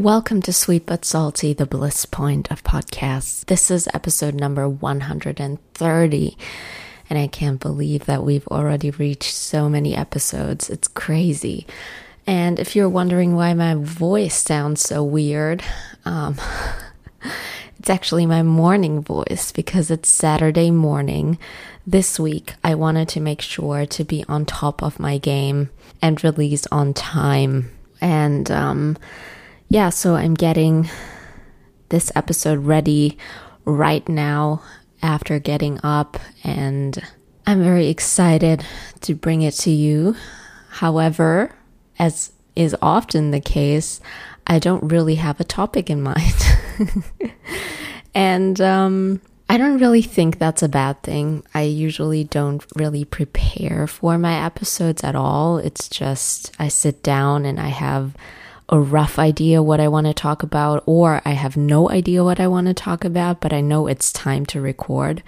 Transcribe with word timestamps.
Welcome 0.00 0.40
to 0.42 0.52
Sweet 0.54 0.86
But 0.86 1.04
Salty, 1.04 1.52
the 1.52 1.66
bliss 1.66 2.06
point 2.06 2.50
of 2.50 2.64
podcasts. 2.64 3.44
This 3.44 3.70
is 3.70 3.86
episode 3.92 4.32
number 4.32 4.66
130, 4.66 6.38
and 7.10 7.18
I 7.18 7.26
can't 7.26 7.60
believe 7.60 8.06
that 8.06 8.24
we've 8.24 8.48
already 8.48 8.92
reached 8.92 9.34
so 9.34 9.68
many 9.68 9.94
episodes. 9.94 10.70
It's 10.70 10.88
crazy. 10.88 11.66
And 12.26 12.58
if 12.58 12.74
you're 12.74 12.88
wondering 12.88 13.36
why 13.36 13.52
my 13.52 13.74
voice 13.74 14.36
sounds 14.36 14.80
so 14.80 15.04
weird, 15.04 15.62
um, 16.06 16.40
it's 17.78 17.90
actually 17.90 18.24
my 18.24 18.42
morning 18.42 19.02
voice 19.02 19.52
because 19.52 19.90
it's 19.90 20.08
Saturday 20.08 20.70
morning. 20.70 21.38
This 21.86 22.18
week, 22.18 22.54
I 22.64 22.74
wanted 22.74 23.10
to 23.10 23.20
make 23.20 23.42
sure 23.42 23.84
to 23.84 24.04
be 24.04 24.24
on 24.26 24.46
top 24.46 24.82
of 24.82 24.98
my 24.98 25.18
game 25.18 25.68
and 26.00 26.24
release 26.24 26.66
on 26.72 26.94
time. 26.94 27.70
And, 28.00 28.50
um, 28.50 28.96
yeah, 29.70 29.88
so 29.88 30.16
I'm 30.16 30.34
getting 30.34 30.90
this 31.90 32.10
episode 32.16 32.58
ready 32.66 33.16
right 33.64 34.06
now 34.08 34.62
after 35.00 35.38
getting 35.38 35.78
up, 35.84 36.18
and 36.42 37.00
I'm 37.46 37.62
very 37.62 37.86
excited 37.86 38.64
to 39.02 39.14
bring 39.14 39.42
it 39.42 39.54
to 39.54 39.70
you. 39.70 40.16
However, 40.70 41.54
as 42.00 42.32
is 42.56 42.74
often 42.82 43.30
the 43.30 43.40
case, 43.40 44.00
I 44.44 44.58
don't 44.58 44.90
really 44.90 45.14
have 45.14 45.38
a 45.38 45.44
topic 45.44 45.88
in 45.88 46.02
mind. 46.02 46.34
and 48.14 48.60
um, 48.60 49.20
I 49.48 49.56
don't 49.56 49.78
really 49.78 50.02
think 50.02 50.38
that's 50.38 50.64
a 50.64 50.68
bad 50.68 51.00
thing. 51.04 51.44
I 51.54 51.62
usually 51.62 52.24
don't 52.24 52.64
really 52.74 53.04
prepare 53.04 53.86
for 53.86 54.18
my 54.18 54.44
episodes 54.44 55.04
at 55.04 55.14
all. 55.14 55.58
It's 55.58 55.88
just 55.88 56.50
I 56.58 56.66
sit 56.66 57.04
down 57.04 57.44
and 57.44 57.60
I 57.60 57.68
have 57.68 58.16
a 58.70 58.80
rough 58.80 59.18
idea 59.18 59.62
what 59.62 59.80
I 59.80 59.88
want 59.88 60.06
to 60.06 60.14
talk 60.14 60.42
about, 60.42 60.82
or 60.86 61.20
I 61.24 61.32
have 61.32 61.56
no 61.56 61.90
idea 61.90 62.24
what 62.24 62.40
I 62.40 62.46
want 62.46 62.68
to 62.68 62.74
talk 62.74 63.04
about, 63.04 63.40
but 63.40 63.52
I 63.52 63.60
know 63.60 63.86
it's 63.86 64.12
time 64.12 64.46
to 64.46 64.60
record. 64.60 65.22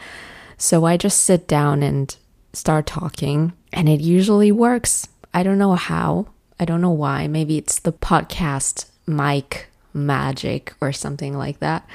So 0.57 0.85
I 0.85 0.97
just 0.97 1.23
sit 1.23 1.49
down 1.49 1.83
and 1.83 2.17
start 2.53 2.87
talking, 2.87 3.53
and 3.73 3.89
it 3.89 4.01
usually 4.01 4.53
works. 4.53 5.09
I 5.35 5.43
don't 5.43 5.59
know 5.59 5.75
how, 5.75 6.29
I 6.61 6.65
don't 6.65 6.81
know 6.81 6.91
why. 6.91 7.27
Maybe 7.27 7.59
it's 7.59 7.81
the 7.81 7.93
podcast 7.93 8.87
mic 9.07 9.67
magic 9.93 10.73
or 10.81 10.93
something 10.93 11.37
like 11.37 11.59
that. 11.59 11.87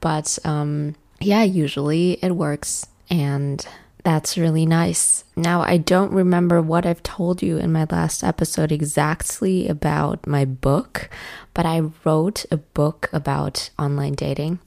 But 0.00 0.38
um, 0.44 0.96
yeah, 1.20 1.44
usually 1.44 2.18
it 2.22 2.32
works. 2.32 2.86
And 3.08 3.64
that's 4.02 4.38
really 4.38 4.66
nice. 4.66 5.24
Now, 5.36 5.62
I 5.62 5.76
don't 5.76 6.12
remember 6.12 6.60
what 6.60 6.86
I've 6.86 7.02
told 7.02 7.42
you 7.42 7.58
in 7.58 7.72
my 7.72 7.86
last 7.90 8.24
episode 8.24 8.72
exactly 8.72 9.68
about 9.68 10.26
my 10.26 10.44
book, 10.44 11.10
but 11.54 11.66
I 11.66 11.80
wrote 12.04 12.44
a 12.50 12.56
book 12.56 13.08
about 13.12 13.70
online 13.78 14.14
dating 14.14 14.58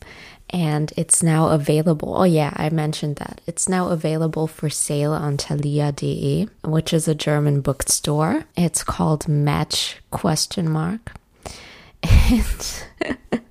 and 0.54 0.94
it's 0.96 1.24
now 1.24 1.50
available. 1.50 2.16
Oh, 2.16 2.26
yeah, 2.26 2.54
I 2.56 2.70
mentioned 2.70 3.16
that. 3.16 3.42
It's 3.48 3.68
now 3.68 3.90
available 3.90 4.46
for 4.46 4.70
sale 4.70 5.12
on 5.12 5.38
thalia.de, 5.38 6.48
which 6.64 6.94
is 6.94 7.08
a 7.08 7.16
German 7.16 7.62
bookstore. 7.62 8.46
It's 8.56 8.84
called 8.84 9.28
Match 9.28 9.98
question 10.12 10.70
mark. 10.70 11.14
And 12.04 12.84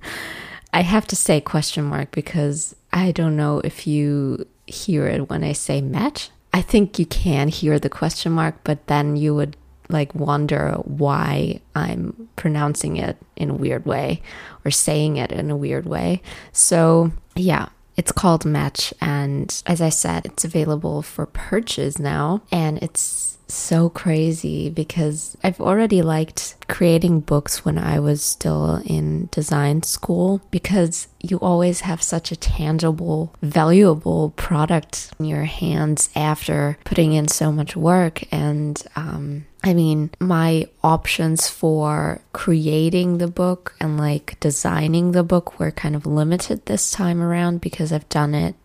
I 0.73 0.81
have 0.81 1.05
to 1.07 1.15
say 1.15 1.41
question 1.41 1.83
mark 1.83 2.11
because 2.11 2.73
I 2.93 3.11
don't 3.11 3.35
know 3.35 3.59
if 3.59 3.85
you 3.85 4.47
hear 4.65 5.07
it 5.07 5.29
when 5.29 5.43
I 5.43 5.53
say 5.53 5.81
match. 5.81 6.29
I 6.53 6.61
think 6.61 6.99
you 6.99 7.05
can 7.05 7.47
hear 7.47 7.79
the 7.79 7.89
question 7.89 8.31
mark, 8.31 8.57
but 8.63 8.87
then 8.87 9.15
you 9.15 9.33
would 9.35 9.57
like 9.89 10.13
wonder 10.15 10.73
why 10.83 11.61
I'm 11.75 12.29
pronouncing 12.35 12.97
it 12.97 13.17
in 13.35 13.49
a 13.49 13.55
weird 13.55 13.85
way 13.85 14.21
or 14.63 14.71
saying 14.71 15.17
it 15.17 15.31
in 15.31 15.51
a 15.51 15.57
weird 15.57 15.85
way. 15.85 16.21
So, 16.51 17.11
yeah, 17.35 17.69
it's 17.97 18.11
called 18.11 18.45
Match. 18.45 18.93
And 19.01 19.61
as 19.65 19.81
I 19.81 19.89
said, 19.89 20.25
it's 20.25 20.45
available 20.45 21.01
for 21.01 21.25
purchase 21.25 21.99
now. 21.99 22.41
And 22.51 22.77
it's 22.79 23.37
so 23.53 23.89
crazy 23.89 24.69
because 24.69 25.37
I've 25.43 25.61
already 25.61 26.01
liked 26.01 26.55
creating 26.67 27.21
books 27.21 27.63
when 27.63 27.77
I 27.77 27.99
was 27.99 28.23
still 28.23 28.81
in 28.85 29.29
design 29.31 29.83
school 29.83 30.41
because 30.51 31.07
you 31.19 31.37
always 31.39 31.81
have 31.81 32.01
such 32.01 32.31
a 32.31 32.35
tangible, 32.35 33.33
valuable 33.41 34.31
product 34.31 35.11
in 35.19 35.25
your 35.25 35.45
hands 35.45 36.09
after 36.15 36.77
putting 36.83 37.13
in 37.13 37.27
so 37.27 37.51
much 37.51 37.75
work. 37.75 38.23
And 38.31 38.81
um, 38.95 39.45
I 39.63 39.73
mean, 39.73 40.09
my 40.19 40.67
options 40.83 41.49
for 41.49 42.21
creating 42.33 43.19
the 43.19 43.27
book 43.27 43.75
and 43.79 43.97
like 43.97 44.39
designing 44.39 45.11
the 45.11 45.23
book 45.23 45.59
were 45.59 45.71
kind 45.71 45.95
of 45.95 46.05
limited 46.05 46.65
this 46.65 46.91
time 46.91 47.21
around 47.21 47.61
because 47.61 47.93
I've 47.93 48.09
done 48.09 48.35
it 48.35 48.55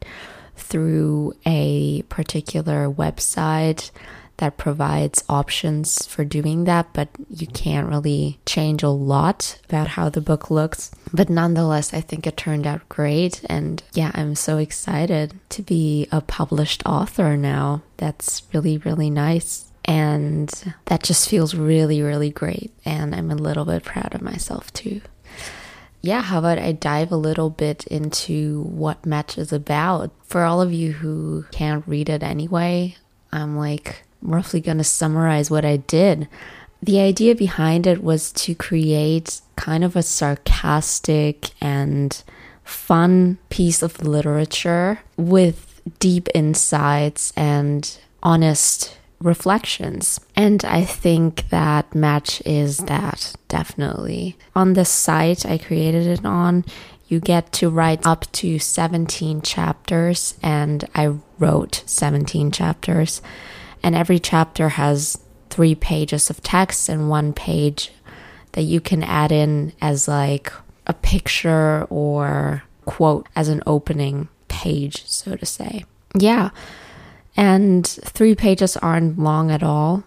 through 0.57 1.35
a 1.47 2.03
particular 2.03 2.91
website 2.91 3.91
that 4.39 4.57
provides 4.57 5.23
options 5.29 6.07
for 6.07 6.25
doing 6.25 6.65
that, 6.65 6.93
but 6.93 7.09
you 7.29 7.47
can't 7.47 7.89
really 7.89 8.39
change 8.47 8.83
a 8.83 8.89
lot 8.89 9.59
about 9.69 9.89
how 9.89 10.09
the 10.09 10.21
book 10.21 10.51
looks. 10.51 10.91
But 11.13 11.29
nonetheless, 11.29 11.93
I 11.93 12.01
think 12.01 12.27
it 12.27 12.37
turned 12.37 12.67
out 12.67 12.89
great. 12.89 13.43
And 13.49 13.83
yeah, 13.93 14.11
I'm 14.15 14.35
so 14.35 14.59
excited 14.59 15.35
to 15.51 15.63
be 15.63 16.09
a 16.11 16.21
published 16.21 16.83
author 16.87 17.37
now. 17.37 17.83
That's 17.97 18.43
really, 18.53 18.79
really 18.79 19.11
nice. 19.11 19.71
And 19.85 20.51
that 20.87 21.03
just 21.03 21.29
feels 21.29 21.55
really, 21.55 22.03
really 22.03 22.31
great. 22.31 22.73
And 22.85 23.15
I'm 23.15 23.31
a 23.31 23.37
little 23.37 23.65
bit 23.65 23.85
proud 23.85 24.15
of 24.15 24.23
myself 24.23 24.73
too. 24.73 25.01
Yeah, 26.01 26.23
how 26.23 26.39
about 26.39 26.59
I 26.59 26.73
dive 26.73 27.11
a 27.11 27.17
little 27.17 27.51
bit 27.51 27.87
into 27.89 28.63
what 28.63 29.05
Match 29.05 29.37
is 29.37 29.53
about? 29.53 30.13
For 30.25 30.45
all 30.45 30.61
of 30.61 30.73
you 30.73 30.93
who 30.93 31.45
can't 31.51 31.83
read 31.89 32.09
it 32.09 32.23
anyway, 32.23 32.97
I'm 33.33 33.57
like 33.57 34.05
roughly 34.23 34.61
going 34.61 34.79
to 34.79 34.85
summarize 34.85 35.51
what 35.51 35.65
I 35.65 35.79
did. 35.79 36.29
The 36.83 37.01
idea 37.01 37.35
behind 37.35 37.87
it 37.87 38.03
was 38.03 38.33
to 38.33 38.55
create 38.55 39.41
kind 39.57 39.83
of 39.83 39.97
a 39.97 40.03
sarcastic 40.03 41.51
and 41.61 42.23
fun 42.65 43.39
piece 43.49 43.83
of 43.83 44.03
literature 44.03 45.01
with 45.17 45.81
deep 45.99 46.29
insights 46.35 47.33
and 47.37 47.99
honest 48.23 48.99
reflections. 49.21 50.21
And 50.37 50.65
I 50.65 50.85
think 50.85 51.49
that 51.49 51.95
match 51.95 52.41
is 52.45 52.79
that 52.79 53.35
definitely. 53.49 54.37
On 54.55 54.75
the 54.75 54.85
site 54.85 55.45
I 55.45 55.59
created 55.59 56.07
it 56.07 56.25
on, 56.25 56.65
you 57.09 57.21
get 57.21 57.53
to 57.55 57.71
write 57.71 58.07
up 58.07 58.31
to 58.33 58.59
17 58.59 59.41
chapters, 59.41 60.35
and 60.43 60.87
I 60.95 61.17
wrote 61.39 61.83
17 61.87 62.51
chapters 62.51 63.23
and 63.83 63.95
every 63.95 64.19
chapter 64.19 64.71
has 64.71 65.19
three 65.51 65.75
pages 65.75 66.31
of 66.31 66.43
text 66.43 66.89
and 66.89 67.09
one 67.09 67.33
page 67.33 67.93
that 68.53 68.63
you 68.63 68.81
can 68.81 69.03
add 69.03 69.33
in 69.33 69.73
as 69.81 70.09
like 70.09 70.53
a 70.87 70.95
picture 70.95 71.87
or 71.91 72.63
quote 72.85 73.29
as 73.37 73.49
an 73.49 73.63
opening 73.67 74.29
page, 74.49 75.07
so 75.07 75.37
to 75.37 75.47
say. 75.47 75.85
Yeah. 76.19 76.51
And 77.37 77.87
three 77.87 78.35
pages 78.35 78.77
aren't 78.77 79.19
long 79.19 79.51
at 79.51 79.63
all, 79.63 80.03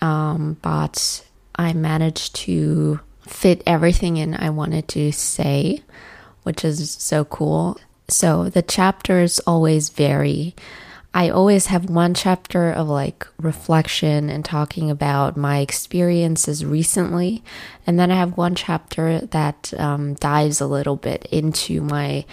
um, 0.00 0.56
but 0.62 1.24
I 1.54 1.72
managed 1.74 2.34
to 2.36 3.00
fit 3.20 3.62
everything 3.66 4.16
in 4.16 4.34
I 4.34 4.50
wanted 4.50 4.88
to 4.88 5.12
say, 5.12 5.82
which 6.42 6.64
is 6.64 6.90
so 6.90 7.24
cool. 7.24 7.78
So 8.08 8.48
the 8.48 8.62
chapters 8.62 9.38
always 9.40 9.90
vary. 9.90 10.54
I 11.14 11.28
always 11.28 11.66
have 11.66 11.90
one 11.90 12.14
chapter 12.14 12.70
of 12.70 12.88
like 12.88 13.26
reflection 13.38 14.30
and 14.30 14.44
talking 14.44 14.90
about 14.90 15.36
my 15.36 15.58
experiences 15.58 16.64
recently. 16.64 17.42
And 17.86 17.98
then 17.98 18.10
I 18.10 18.16
have 18.16 18.36
one 18.36 18.54
chapter 18.54 19.20
that 19.20 19.74
um, 19.76 20.14
dives 20.14 20.60
a 20.60 20.66
little 20.66 20.96
bit 20.96 21.26
into 21.30 21.82
my 21.82 22.24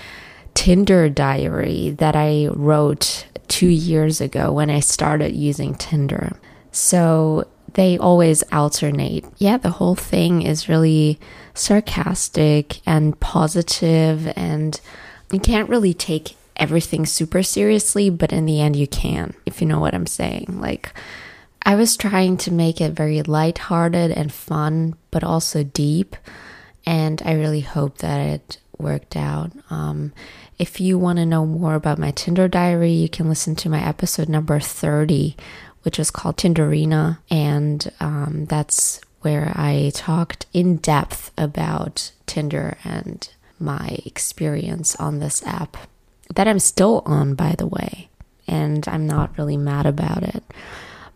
Tinder 0.53 1.09
diary 1.09 1.91
that 1.99 2.15
I 2.15 2.47
wrote 2.51 3.27
two 3.47 3.67
years 3.67 4.21
ago 4.21 4.51
when 4.51 4.69
I 4.69 4.79
started 4.79 5.35
using 5.35 5.75
Tinder. 5.75 6.37
So 6.71 7.47
they 7.73 7.97
always 7.97 8.43
alternate. 8.51 9.25
Yeah, 9.37 9.57
the 9.57 9.71
whole 9.71 9.95
thing 9.95 10.41
is 10.41 10.69
really 10.69 11.19
sarcastic 11.53 12.81
and 12.85 13.19
positive, 13.19 14.31
and 14.35 14.79
you 15.31 15.39
can't 15.39 15.69
really 15.69 15.93
take 15.93 16.35
everything 16.59 17.05
super 17.05 17.41
seriously, 17.41 18.09
but 18.09 18.31
in 18.31 18.45
the 18.45 18.61
end, 18.61 18.75
you 18.75 18.87
can, 18.87 19.33
if 19.45 19.61
you 19.61 19.67
know 19.67 19.79
what 19.79 19.95
I'm 19.95 20.05
saying. 20.05 20.59
Like, 20.59 20.93
I 21.63 21.75
was 21.75 21.97
trying 21.97 22.37
to 22.37 22.51
make 22.51 22.79
it 22.79 22.91
very 22.91 23.21
lighthearted 23.21 24.11
and 24.11 24.31
fun, 24.31 24.95
but 25.09 25.23
also 25.23 25.63
deep. 25.63 26.15
And 26.85 27.21
I 27.25 27.33
really 27.33 27.61
hope 27.61 27.99
that 27.99 28.19
it 28.19 28.57
worked 28.77 29.15
out. 29.15 29.51
Um, 29.69 30.13
if 30.57 30.79
you 30.79 30.97
want 30.97 31.17
to 31.17 31.25
know 31.25 31.45
more 31.45 31.75
about 31.75 31.99
my 31.99 32.11
Tinder 32.11 32.47
diary, 32.47 32.91
you 32.91 33.09
can 33.09 33.29
listen 33.29 33.55
to 33.57 33.69
my 33.69 33.81
episode 33.85 34.29
number 34.29 34.59
30, 34.59 35.35
which 35.83 35.99
is 35.99 36.11
called 36.11 36.37
Tinderina. 36.37 37.19
And 37.29 37.91
um, 37.99 38.45
that's 38.45 39.01
where 39.21 39.51
I 39.55 39.91
talked 39.93 40.45
in 40.53 40.77
depth 40.77 41.31
about 41.37 42.11
Tinder 42.25 42.77
and 42.83 43.27
my 43.59 43.99
experience 44.05 44.95
on 44.95 45.19
this 45.19 45.43
app 45.45 45.75
that 46.35 46.47
I'm 46.47 46.59
still 46.59 47.01
on, 47.05 47.35
by 47.35 47.55
the 47.57 47.67
way, 47.67 48.09
and 48.47 48.87
I'm 48.87 49.07
not 49.07 49.37
really 49.37 49.57
mad 49.57 49.85
about 49.85 50.23
it. 50.23 50.43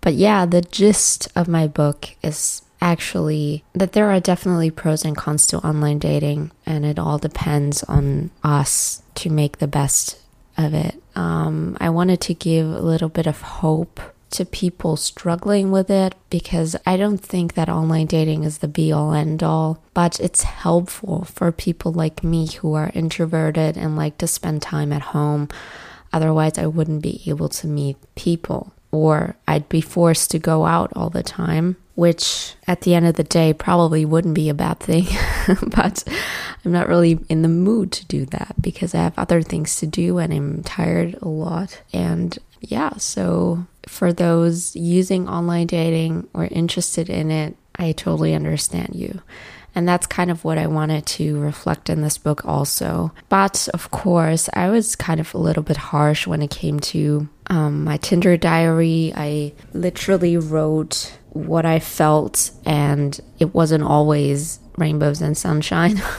But 0.01 0.15
yeah, 0.15 0.45
the 0.45 0.61
gist 0.61 1.29
of 1.35 1.47
my 1.47 1.67
book 1.67 2.15
is 2.21 2.61
actually 2.81 3.63
that 3.73 3.93
there 3.93 4.11
are 4.11 4.19
definitely 4.19 4.69
pros 4.69 5.05
and 5.05 5.15
cons 5.15 5.45
to 5.47 5.57
online 5.59 5.99
dating, 5.99 6.51
and 6.65 6.85
it 6.85 6.99
all 6.99 7.17
depends 7.17 7.83
on 7.83 8.31
us 8.43 9.01
to 9.15 9.29
make 9.29 9.57
the 9.59 9.67
best 9.67 10.19
of 10.57 10.73
it. 10.73 11.01
Um, 11.15 11.77
I 11.79 11.89
wanted 11.89 12.19
to 12.21 12.33
give 12.33 12.65
a 12.67 12.79
little 12.79 13.09
bit 13.09 13.27
of 13.27 13.41
hope 13.41 14.01
to 14.33 14.45
people 14.45 14.97
struggling 14.97 15.71
with 15.71 15.89
it 15.89 16.15
because 16.29 16.75
I 16.85 16.97
don't 16.97 17.19
think 17.19 17.53
that 17.53 17.69
online 17.69 18.07
dating 18.07 18.43
is 18.43 18.57
the 18.59 18.67
be 18.67 18.91
all 18.91 19.13
end 19.13 19.43
all, 19.43 19.83
but 19.93 20.19
it's 20.19 20.43
helpful 20.43 21.25
for 21.25 21.51
people 21.51 21.91
like 21.91 22.23
me 22.23 22.47
who 22.47 22.73
are 22.73 22.91
introverted 22.93 23.77
and 23.77 23.95
like 23.95 24.17
to 24.17 24.27
spend 24.27 24.61
time 24.61 24.91
at 24.91 25.01
home. 25.01 25.49
Otherwise, 26.11 26.57
I 26.57 26.67
wouldn't 26.67 27.01
be 27.01 27.21
able 27.27 27.49
to 27.49 27.67
meet 27.67 27.97
people 28.15 28.73
or 28.91 29.35
I'd 29.47 29.69
be 29.69 29.81
forced 29.81 30.29
to 30.31 30.39
go 30.39 30.65
out 30.65 30.91
all 30.95 31.09
the 31.09 31.23
time, 31.23 31.77
which 31.95 32.53
at 32.67 32.81
the 32.81 32.93
end 32.93 33.07
of 33.07 33.15
the 33.15 33.23
day 33.23 33.51
probably 33.51 34.05
wouldn't 34.05 34.35
be 34.35 34.49
a 34.49 34.53
bad 34.53 34.79
thing. 34.79 35.05
but 35.67 36.03
I'm 36.63 36.71
not 36.71 36.87
really 36.87 37.19
in 37.29 37.41
the 37.41 37.47
mood 37.47 37.91
to 37.93 38.05
do 38.05 38.25
that 38.27 38.53
because 38.61 38.93
I 38.93 38.99
have 38.99 39.17
other 39.17 39.41
things 39.41 39.77
to 39.77 39.87
do 39.87 40.19
and 40.19 40.31
I'm 40.31 40.63
tired 40.63 41.17
a 41.21 41.27
lot. 41.27 41.81
And 41.91 42.37
yeah, 42.61 42.97
so 42.97 43.65
for 43.87 44.13
those 44.13 44.75
using 44.75 45.27
online 45.27 45.67
dating 45.67 46.27
or 46.33 46.45
interested 46.45 47.09
in 47.09 47.31
it, 47.31 47.55
I 47.75 47.91
totally 47.91 48.33
understand 48.33 48.95
you. 48.95 49.21
And 49.75 49.87
that's 49.87 50.05
kind 50.05 50.29
of 50.29 50.43
what 50.43 50.59
I 50.59 50.67
wanted 50.67 51.05
to 51.07 51.39
reflect 51.39 51.89
in 51.89 52.01
this 52.01 52.19
book, 52.19 52.45
also. 52.45 53.11
But 53.29 53.67
of 53.73 53.89
course, 53.89 54.47
I 54.53 54.69
was 54.69 54.95
kind 54.95 55.19
of 55.19 55.33
a 55.33 55.39
little 55.39 55.63
bit 55.63 55.77
harsh 55.77 56.27
when 56.27 56.43
it 56.43 56.51
came 56.51 56.79
to 56.81 57.27
um, 57.47 57.83
my 57.83 57.97
Tinder 57.97 58.37
diary. 58.37 59.13
I 59.15 59.53
literally 59.73 60.37
wrote 60.37 61.17
what 61.29 61.65
I 61.65 61.79
felt, 61.79 62.51
and 62.65 63.19
it 63.39 63.55
wasn't 63.55 63.83
always 63.83 64.59
rainbows 64.77 65.21
and 65.21 65.35
sunshine. 65.35 66.01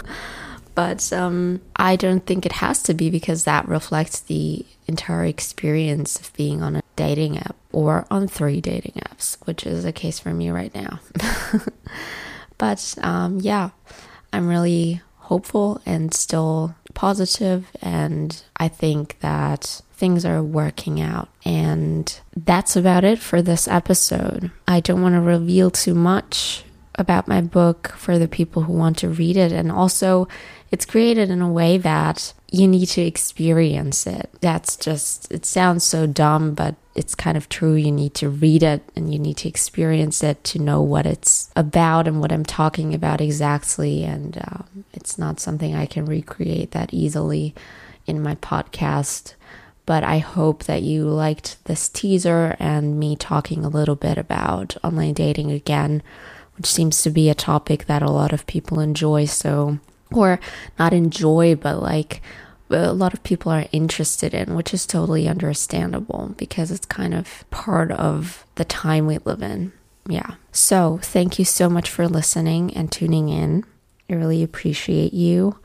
but 0.74 1.12
um, 1.12 1.60
I 1.76 1.96
don't 1.96 2.24
think 2.26 2.44
it 2.44 2.52
has 2.52 2.82
to 2.84 2.94
be 2.94 3.10
because 3.10 3.44
that 3.44 3.68
reflects 3.68 4.20
the 4.20 4.64
entire 4.86 5.24
experience 5.24 6.18
of 6.20 6.32
being 6.34 6.62
on 6.62 6.76
a 6.76 6.82
dating 6.96 7.38
app 7.38 7.56
or 7.72 8.06
on 8.10 8.28
three 8.28 8.60
dating 8.60 8.94
apps, 8.94 9.36
which 9.46 9.66
is 9.66 9.84
the 9.84 9.92
case 9.92 10.18
for 10.18 10.34
me 10.34 10.50
right 10.50 10.74
now. 10.74 11.00
but 12.58 12.94
um, 13.02 13.38
yeah, 13.40 13.70
I'm 14.32 14.48
really 14.48 15.00
hopeful 15.18 15.80
and 15.86 16.12
still 16.12 16.74
positive, 16.92 17.66
and 17.80 18.42
I 18.56 18.68
think 18.68 19.18
that 19.20 19.80
things 19.92 20.24
are 20.24 20.42
working 20.42 21.00
out. 21.00 21.28
And 21.44 22.20
that's 22.36 22.76
about 22.76 23.04
it 23.04 23.18
for 23.18 23.40
this 23.40 23.68
episode. 23.68 24.50
I 24.66 24.80
don't 24.80 25.02
want 25.02 25.14
to 25.14 25.20
reveal 25.20 25.70
too 25.70 25.94
much 25.94 26.63
about 26.96 27.28
my 27.28 27.40
book 27.40 27.88
for 27.96 28.18
the 28.18 28.28
people 28.28 28.62
who 28.62 28.72
want 28.72 28.98
to 28.98 29.08
read 29.08 29.36
it. 29.36 29.52
And 29.52 29.70
also, 29.70 30.28
it's 30.70 30.84
created 30.84 31.30
in 31.30 31.42
a 31.42 31.50
way 31.50 31.78
that 31.78 32.32
you 32.50 32.68
need 32.68 32.86
to 32.86 33.02
experience 33.02 34.06
it. 34.06 34.30
That's 34.40 34.76
just, 34.76 35.30
it 35.32 35.44
sounds 35.44 35.84
so 35.84 36.06
dumb, 36.06 36.54
but 36.54 36.76
it's 36.94 37.14
kind 37.14 37.36
of 37.36 37.48
true. 37.48 37.74
You 37.74 37.90
need 37.90 38.14
to 38.14 38.28
read 38.28 38.62
it 38.62 38.82
and 38.94 39.12
you 39.12 39.18
need 39.18 39.36
to 39.38 39.48
experience 39.48 40.22
it 40.22 40.42
to 40.44 40.60
know 40.60 40.80
what 40.80 41.06
it's 41.06 41.50
about 41.56 42.06
and 42.06 42.20
what 42.20 42.32
I'm 42.32 42.44
talking 42.44 42.94
about 42.94 43.20
exactly. 43.20 44.04
And 44.04 44.38
um, 44.38 44.84
it's 44.92 45.18
not 45.18 45.40
something 45.40 45.74
I 45.74 45.86
can 45.86 46.06
recreate 46.06 46.70
that 46.70 46.94
easily 46.94 47.54
in 48.06 48.22
my 48.22 48.36
podcast. 48.36 49.34
But 49.86 50.02
I 50.02 50.18
hope 50.18 50.64
that 50.64 50.82
you 50.82 51.04
liked 51.04 51.62
this 51.64 51.88
teaser 51.88 52.56
and 52.58 52.98
me 52.98 53.16
talking 53.16 53.64
a 53.64 53.68
little 53.68 53.96
bit 53.96 54.16
about 54.16 54.76
online 54.82 55.12
dating 55.12 55.50
again 55.50 56.02
which 56.56 56.66
seems 56.66 57.02
to 57.02 57.10
be 57.10 57.28
a 57.28 57.34
topic 57.34 57.86
that 57.86 58.02
a 58.02 58.10
lot 58.10 58.32
of 58.32 58.46
people 58.46 58.80
enjoy. 58.80 59.24
So, 59.24 59.78
or 60.12 60.38
not 60.78 60.92
enjoy, 60.92 61.56
but 61.56 61.82
like 61.82 62.22
a 62.70 62.92
lot 62.92 63.14
of 63.14 63.22
people 63.22 63.52
are 63.52 63.66
interested 63.72 64.34
in, 64.34 64.54
which 64.54 64.72
is 64.72 64.86
totally 64.86 65.28
understandable 65.28 66.34
because 66.36 66.70
it's 66.70 66.86
kind 66.86 67.14
of 67.14 67.44
part 67.50 67.90
of 67.92 68.44
the 68.54 68.64
time 68.64 69.06
we 69.06 69.18
live 69.18 69.42
in. 69.42 69.72
Yeah. 70.08 70.34
So, 70.52 70.98
thank 71.02 71.38
you 71.38 71.44
so 71.44 71.68
much 71.68 71.90
for 71.90 72.06
listening 72.06 72.74
and 72.74 72.90
tuning 72.90 73.28
in. 73.28 73.64
I 74.08 74.14
really 74.14 74.42
appreciate 74.42 75.14
you. 75.14 75.58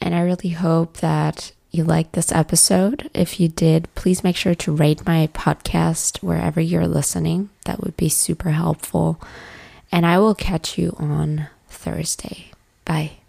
And 0.00 0.14
I 0.14 0.20
really 0.22 0.50
hope 0.50 0.98
that 0.98 1.52
you 1.70 1.84
liked 1.84 2.12
this 2.12 2.32
episode. 2.32 3.10
If 3.14 3.40
you 3.40 3.48
did, 3.48 3.92
please 3.94 4.22
make 4.22 4.36
sure 4.36 4.54
to 4.54 4.74
rate 4.74 5.06
my 5.06 5.28
podcast 5.28 6.22
wherever 6.22 6.60
you're 6.60 6.86
listening. 6.86 7.50
That 7.64 7.80
would 7.80 7.96
be 7.96 8.08
super 8.08 8.50
helpful 8.50 9.20
and 9.92 10.04
I 10.06 10.18
will 10.18 10.34
catch 10.34 10.78
you 10.78 10.96
on 10.98 11.48
Thursday. 11.68 12.50
Bye. 12.84 13.21